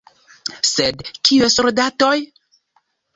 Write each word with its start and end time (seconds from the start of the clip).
Sed 0.69 1.03
kiuj 1.29 1.49
soldatoj? 1.57 2.15